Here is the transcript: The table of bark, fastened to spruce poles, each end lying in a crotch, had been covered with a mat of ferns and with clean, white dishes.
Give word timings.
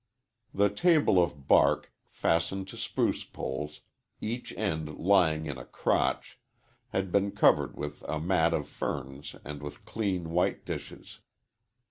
The 0.51 0.71
table 0.71 1.21
of 1.21 1.47
bark, 1.47 1.93
fastened 2.09 2.67
to 2.69 2.75
spruce 2.75 3.23
poles, 3.23 3.81
each 4.19 4.51
end 4.57 4.97
lying 4.97 5.45
in 5.45 5.59
a 5.59 5.65
crotch, 5.65 6.39
had 6.89 7.11
been 7.11 7.29
covered 7.29 7.77
with 7.77 8.01
a 8.09 8.19
mat 8.19 8.51
of 8.55 8.67
ferns 8.67 9.35
and 9.45 9.61
with 9.61 9.85
clean, 9.85 10.31
white 10.31 10.65
dishes. 10.65 11.19